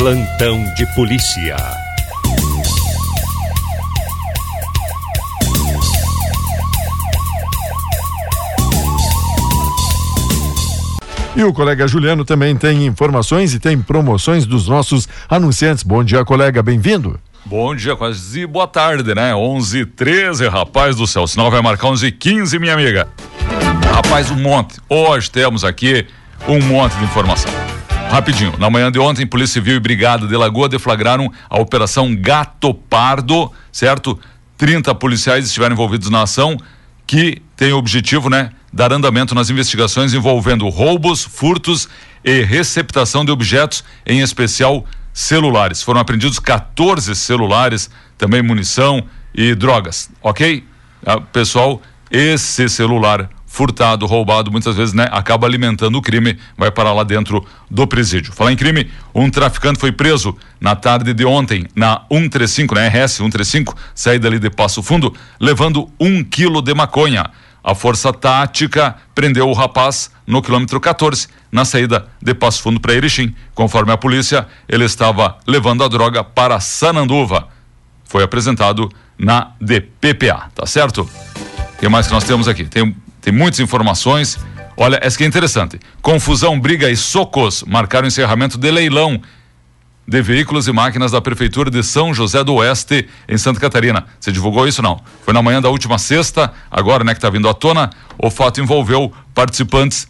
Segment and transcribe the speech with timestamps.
[0.00, 1.56] Plantão de polícia.
[11.36, 15.82] E o colega Juliano também tem informações e tem promoções dos nossos anunciantes.
[15.82, 17.20] Bom dia, colega, bem-vindo.
[17.44, 19.34] Bom dia, quase boa tarde, né?
[19.34, 21.24] 11 13 rapaz do céu.
[21.24, 23.06] O sinal vai marcar 11 15 minha amiga.
[23.92, 24.80] Rapaz, um monte.
[24.88, 26.06] Hoje temos aqui
[26.48, 27.52] um monte de informação.
[28.10, 32.74] Rapidinho, na manhã de ontem, Polícia Civil e Brigada de Lagoa deflagraram a Operação Gato
[32.74, 34.18] Pardo, certo?
[34.58, 36.58] 30 policiais estiveram envolvidos na ação
[37.06, 41.88] que tem o objetivo, né, dar andamento nas investigações envolvendo roubos, furtos
[42.24, 45.80] e receptação de objetos, em especial celulares.
[45.80, 50.64] Foram apreendidos 14 celulares, também munição e drogas, ok?
[51.06, 56.92] Ah, pessoal, esse celular furtado, roubado, muitas vezes, né, acaba alimentando o crime, vai parar
[56.92, 58.32] lá dentro do presídio.
[58.32, 63.14] Falar em crime, um traficante foi preso na tarde de ontem na 135, na RS
[63.14, 67.28] 135, saída ali de Passo Fundo, levando um quilo de maconha.
[67.62, 72.94] A força tática prendeu o rapaz no quilômetro 14, na saída de Passo Fundo para
[72.94, 73.34] Erechim.
[73.52, 77.48] Conforme a polícia, ele estava levando a droga para Sananduva.
[78.04, 81.02] Foi apresentado na DPPA, tá certo?
[81.02, 82.64] O que mais que nós temos aqui?
[82.64, 84.38] Tem, tem muitas informações.
[84.76, 85.78] Olha, essa que é interessante.
[86.00, 89.20] Confusão, briga e socos marcaram o encerramento de leilão
[90.10, 94.04] de veículos e máquinas da Prefeitura de São José do Oeste, em Santa Catarina.
[94.18, 95.00] Você divulgou isso não?
[95.24, 98.60] Foi na manhã da última sexta, agora, né, que está vindo à tona, o fato
[98.60, 100.08] envolveu participantes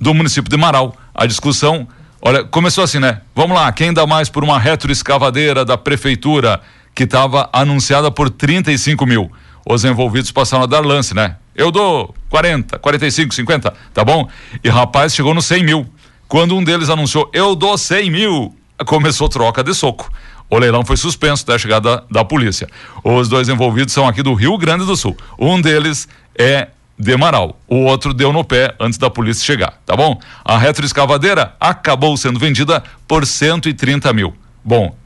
[0.00, 0.96] do município de Marau.
[1.14, 1.86] A discussão,
[2.22, 3.20] olha, começou assim, né?
[3.34, 6.62] Vamos lá, quem dá mais por uma retroescavadeira da Prefeitura
[6.94, 9.30] que estava anunciada por 35 mil?
[9.66, 11.36] Os envolvidos passaram a dar lance, né?
[11.54, 14.28] Eu dou 40, 45, 50, tá bom?
[14.64, 15.86] E rapaz chegou no 100 mil.
[16.26, 18.52] Quando um deles anunciou, eu dou 100 mil,
[18.84, 20.10] começou troca de soco.
[20.50, 22.68] O leilão foi suspenso até a chegada da, da polícia.
[23.04, 25.16] Os dois envolvidos são aqui do Rio Grande do Sul.
[25.38, 26.66] Um deles é
[26.98, 27.56] de Marau.
[27.68, 30.20] O outro deu no pé antes da polícia chegar, tá bom?
[30.44, 34.34] A retroescavadeira acabou sendo vendida por 130 mil.
[34.64, 34.96] Bom,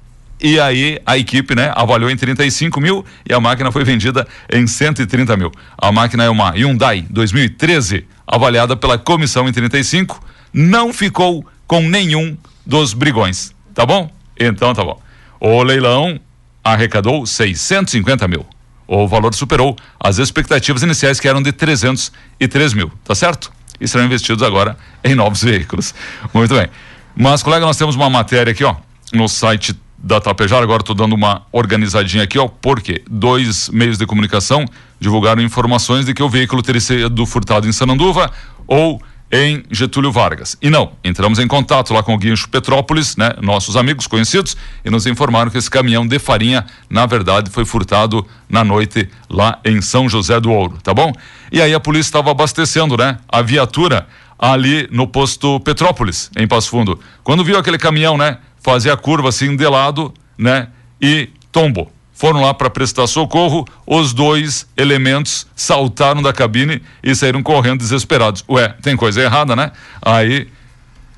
[0.41, 4.67] e aí a equipe, né, avaliou em 35 mil e a máquina foi vendida em
[4.67, 5.51] 130 mil.
[5.77, 10.23] A máquina é uma Hyundai 2013, avaliada pela comissão em 35,
[10.53, 13.53] não ficou com nenhum dos brigões.
[13.75, 14.11] Tá bom?
[14.39, 15.01] Então tá bom.
[15.41, 16.21] O leilão
[16.63, 18.47] arrecadou 650 mil.
[18.87, 23.53] O valor superou as expectativas iniciais que eram de 303 mil, tá certo?
[23.81, 25.95] E serão investidos agora em novos veículos.
[26.33, 26.69] Muito bem.
[27.15, 28.77] Mas, colega, nós temos uma matéria aqui, ó,
[29.13, 34.07] no site da Tapejara, agora estou dando uma organizadinha aqui, ó, porque dois meios de
[34.07, 34.65] comunicação
[35.01, 38.31] divulgaram informações de que o veículo teria sido furtado em Sananduva
[38.67, 40.57] ou em Getúlio Vargas.
[40.63, 44.91] E não, entramos em contato lá com o Guincho Petrópolis, né, nossos amigos conhecidos, e
[44.91, 49.83] nos informaram que esse caminhão de farinha, na verdade, foi furtado na noite lá em
[49.83, 51.13] São José do Ouro, tá bom?
[51.53, 54.07] E aí a polícia estava abastecendo, né, a viatura
[54.39, 56.99] ali no posto Petrópolis, em Passo Fundo.
[57.25, 60.69] Quando viu aquele caminhão, né, fazer a curva assim de lado, né,
[61.01, 67.45] e tombou foram lá para prestar socorro, os dois elementos saltaram da cabine e saíram
[67.45, 68.45] correndo desesperados.
[68.49, 69.71] Ué, tem coisa errada, né?
[70.03, 70.49] Aí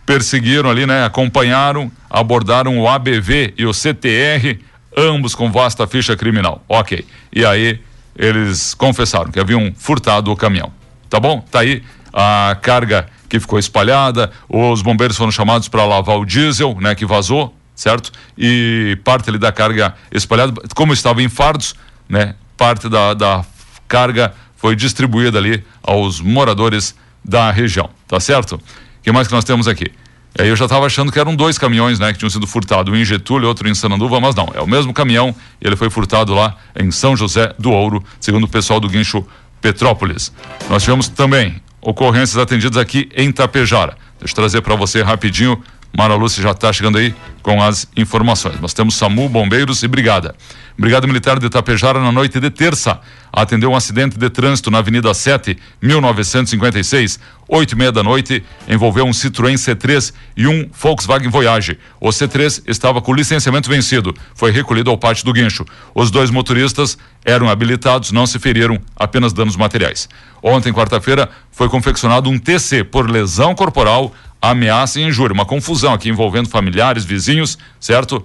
[0.05, 1.07] perseguiram ali, né?
[1.07, 4.61] Acompanharam, abordaram o ABV e o CTR,
[4.95, 6.63] ambos com vasta ficha criminal.
[6.69, 7.07] Ok.
[7.33, 7.81] E aí
[8.15, 10.71] eles confessaram que haviam furtado o caminhão.
[11.09, 11.41] Tá bom?
[11.51, 16.77] Tá aí a carga que ficou espalhada, os bombeiros foram chamados para lavar o diesel,
[16.81, 18.11] né, que vazou, certo?
[18.37, 21.75] E parte ali da carga espalhada, como estava em fardos,
[22.09, 22.35] né?
[22.57, 23.45] Parte da, da
[23.87, 28.57] carga foi distribuída ali aos moradores da região, tá certo?
[28.57, 28.61] O
[29.03, 29.91] que mais que nós temos aqui?
[30.39, 32.97] Aí eu já estava achando que eram dois caminhões, né, que tinham sido furtados, um
[32.97, 35.89] em Getúlio e outro em Sananduva, mas não, é o mesmo caminhão e ele foi
[35.89, 39.25] furtado lá em São José do Ouro, segundo o pessoal do Guincho
[39.61, 40.33] Petrópolis.
[40.69, 43.97] Nós tivemos também ocorrências atendidas aqui em Tapejara.
[44.19, 45.63] Deixa eu trazer para você rapidinho
[45.97, 48.61] Mara Lúcia já está chegando aí com as informações.
[48.61, 50.35] Nós temos SAMU, Bombeiros e Brigada.
[50.79, 53.01] Brigada Militar de Itapejara, na noite de terça,
[53.33, 57.19] atendeu um acidente de trânsito na Avenida 7, 1956.
[57.49, 61.79] Oito e meia da noite, envolveu um Citroën C3 e um Volkswagen Voyage.
[62.01, 64.15] O C3 estava com licenciamento vencido.
[64.35, 65.67] Foi recolhido ao pátio do guincho.
[65.95, 70.09] Os dois motoristas eram habilitados, não se feriram, apenas danos materiais.
[70.43, 75.35] Ontem, quarta-feira, foi confeccionado um TC por lesão corporal ameaça e injúria.
[75.35, 78.25] Uma confusão aqui envolvendo familiares, vizinhos, certo?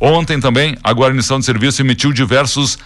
[0.00, 2.78] Ontem também a guarnição de serviço emitiu diversos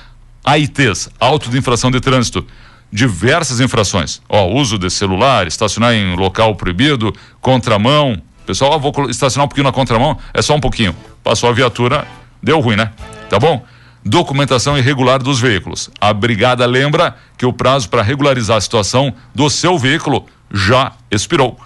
[0.45, 2.47] AITs, auto de infração de trânsito.
[2.91, 4.23] Diversas infrações.
[4.29, 8.21] Ó, uso de celular, estacionar em local proibido, contramão.
[8.47, 10.97] Pessoal, ó, vou estacionar um pouquinho na contramão, é só um pouquinho.
[11.23, 12.07] passou a viatura,
[12.43, 12.91] deu ruim, né?
[13.29, 13.63] Tá bom?
[14.03, 15.91] Documentação irregular dos veículos.
[16.01, 21.59] A brigada lembra que o prazo para regularizar a situação do seu veículo já expirou.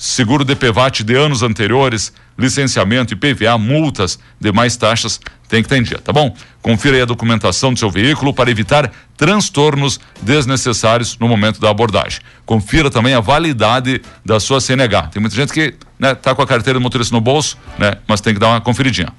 [0.00, 5.98] Seguro DPVAT de anos anteriores, licenciamento, IPVA, multas, demais taxas, tem que estar em dia,
[5.98, 6.36] tá bom?
[6.62, 12.20] Confira aí a documentação do seu veículo para evitar transtornos desnecessários no momento da abordagem.
[12.46, 15.08] Confira também a validade da sua CNH.
[15.08, 18.20] Tem muita gente que né, tá com a carteira do motorista no bolso, né, mas
[18.20, 19.12] tem que dar uma conferidinha.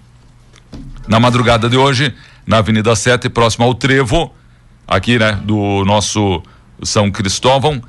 [1.10, 2.16] Na madrugada de hoje,
[2.48, 4.34] na Avenida 7, próximo ao Trevo,
[4.88, 6.42] aqui, né, do nosso
[6.84, 7.82] São Cristóvão,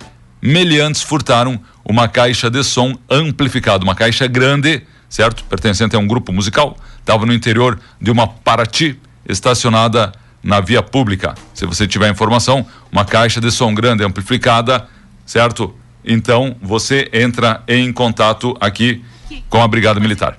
[0.42, 5.44] meliantes furtaram uma caixa de som amplificado, uma caixa grande, certo?
[5.44, 8.98] Pertencente a um grupo musical, estava no interior de uma Paraty
[9.28, 10.12] estacionada
[10.42, 11.34] na via pública.
[11.54, 14.86] Se você tiver informação, uma caixa de som grande amplificada,
[15.26, 15.74] certo?
[16.04, 19.04] Então você entra em contato aqui
[19.48, 20.38] com a Brigada Militar.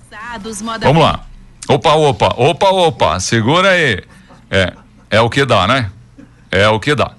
[0.87, 1.25] Vamos lá.
[1.67, 4.03] Opa, opa, opa, opa, segura aí.
[4.49, 4.73] É,
[5.09, 5.91] é o que dá, né?
[6.49, 7.11] É o que dá.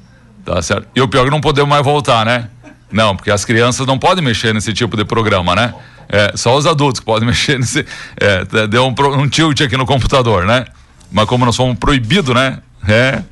[0.44, 0.88] Tá certo?
[0.94, 2.50] E o pior é que não podemos mais voltar, né?
[2.92, 5.74] Não, porque as crianças não podem mexer nesse tipo de programa, né?
[6.08, 7.86] É, só os adultos que podem mexer nesse.
[8.20, 10.66] É, deu um, um tilt aqui no computador, né?
[11.10, 12.58] Mas como nós somos proibidos, né?
[12.86, 13.22] É.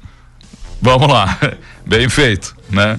[0.81, 1.39] Vamos lá.
[1.87, 2.97] Bem feito, né?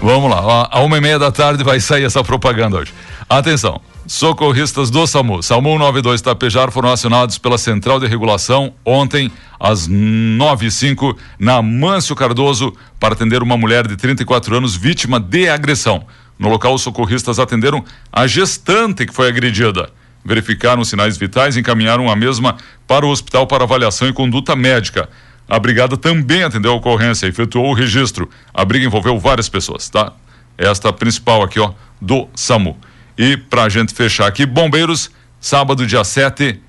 [0.00, 0.68] Vamos lá.
[0.70, 2.92] A uma e meia da tarde vai sair essa propaganda hoje.
[3.28, 3.80] Atenção.
[4.06, 5.42] Socorristas do SAMU.
[5.42, 11.62] SAMU 92 Tapejar foram acionados pela Central de Regulação ontem às 9 e 05 na
[11.62, 16.04] Mâncio Cardoso para atender uma mulher de 34 anos vítima de agressão.
[16.36, 19.88] No local, os socorristas atenderam a gestante que foi agredida.
[20.24, 22.56] Verificaram sinais vitais e encaminharam a mesma
[22.88, 25.08] para o hospital para avaliação e conduta médica.
[25.48, 28.28] A brigada também atendeu a ocorrência e efetuou o registro.
[28.52, 30.12] A briga envolveu várias pessoas, tá?
[30.58, 32.76] Esta principal aqui, ó, do SAMU.
[33.16, 35.10] E para a gente fechar aqui, bombeiros,
[35.40, 36.60] sábado, dia 7,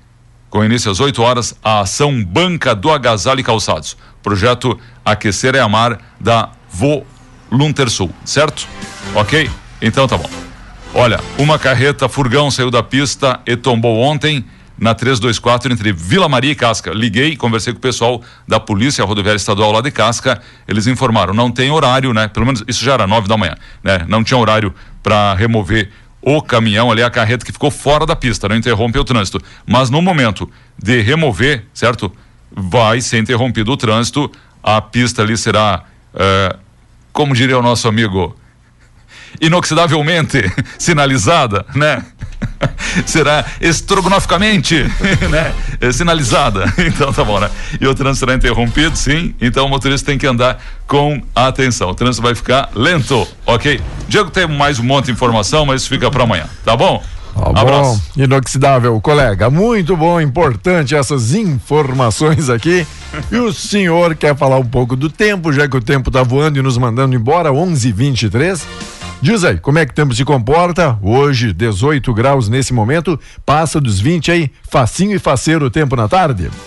[0.50, 3.96] com início às 8 horas, a ação Banca do Agasalho e Calçados.
[4.22, 8.66] Projeto Aquecer é Amar da Voluntersul, certo?
[9.14, 9.50] Ok?
[9.80, 10.30] Então tá bom.
[10.94, 14.44] Olha, uma carreta furgão saiu da pista e tombou ontem
[14.78, 16.92] na 324 entre Vila Maria e Casca.
[16.92, 20.40] Liguei, conversei com o pessoal da Polícia Rodoviária Estadual lá de Casca.
[20.66, 22.28] Eles informaram, não tem horário, né?
[22.28, 24.04] Pelo menos isso já era nove da manhã, né?
[24.08, 25.90] Não tinha horário para remover
[26.24, 29.38] o caminhão ali, a carreta que ficou fora da pista, não interrompe o trânsito.
[29.66, 30.50] Mas no momento
[30.82, 32.10] de remover, certo?
[32.50, 34.32] Vai ser interrompido o trânsito,
[34.62, 35.84] a pista ali será,
[36.14, 36.56] é,
[37.12, 38.34] como diria o nosso amigo,
[39.38, 42.02] inoxidavelmente sinalizada, né?
[43.06, 44.84] será estrogonoficamente
[45.30, 45.52] né?
[45.80, 46.64] É sinalizada.
[46.84, 47.50] Então tá bom, né?
[47.80, 49.34] E o trânsito será interrompido, sim.
[49.40, 51.90] Então o motorista tem que andar com atenção.
[51.90, 53.80] O trânsito vai ficar lento, ok?
[54.08, 57.02] Diego tem mais um monte de informação, mas isso fica para amanhã, tá bom?
[57.34, 58.02] Tá bom, Abraço.
[58.16, 59.50] inoxidável, colega.
[59.50, 62.86] Muito bom, importante essas informações aqui.
[63.30, 66.58] E o senhor quer falar um pouco do tempo, já que o tempo tá voando
[66.58, 68.62] e nos mandando embora, 11:23.
[69.24, 70.98] Diz aí, como é que o tempo se comporta?
[71.00, 76.06] Hoje, 18 graus nesse momento, passa dos 20 aí, facinho e faceiro o tempo na
[76.06, 76.50] tarde?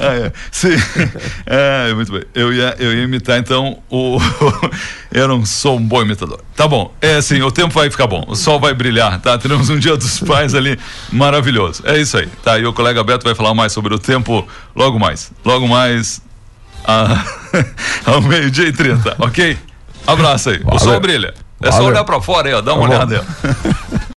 [0.00, 0.32] Ah, é.
[0.50, 0.76] Sim.
[1.46, 2.24] É, muito bem.
[2.34, 4.18] Eu ia, eu ia imitar, então, o.
[5.12, 6.40] eu não sou um bom imitador.
[6.56, 6.92] Tá bom.
[7.00, 8.24] É assim, o tempo vai ficar bom.
[8.26, 9.38] O sol vai brilhar, tá?
[9.38, 10.76] Teremos um dia dos pais ali
[11.12, 11.84] maravilhoso.
[11.86, 12.58] É isso aí, tá?
[12.58, 15.30] E o colega Beto vai falar mais sobre o tempo logo mais.
[15.44, 16.20] Logo mais.
[16.84, 17.24] A...
[18.04, 19.56] ao meio-dia e 30, ok?
[20.04, 20.58] Abraço aí.
[20.58, 20.74] Valeu.
[20.74, 21.32] O sol brilha.
[21.60, 23.74] É só olhar para fora aí, ó, dá uma tá olhada aí.